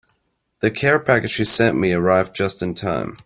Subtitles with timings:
[0.61, 3.17] The care package you sent me arrived just in time.